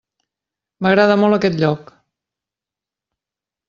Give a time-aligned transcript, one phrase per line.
[0.85, 1.95] M'agrada molt aquest lloc.